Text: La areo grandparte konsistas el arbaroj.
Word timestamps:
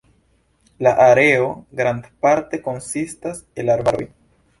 La 0.85 0.93
areo 1.03 1.51
grandparte 1.81 2.61
konsistas 2.69 3.43
el 3.65 3.71
arbaroj. 3.75 4.03